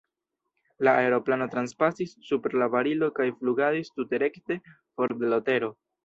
[0.85, 5.71] La aeroplano transpasis super la barilo kaj flugadis tute rekte for de l' tero.